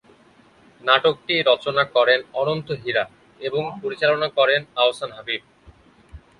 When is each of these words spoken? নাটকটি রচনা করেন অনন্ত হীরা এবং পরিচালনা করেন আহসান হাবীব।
নাটকটি 0.81 1.35
রচনা 1.41 1.83
করেন 1.95 2.19
অনন্ত 2.33 2.67
হীরা 2.81 3.03
এবং 3.41 3.63
পরিচালনা 3.81 4.27
করেন 4.29 4.61
আহসান 4.75 5.11
হাবীব। 5.11 5.41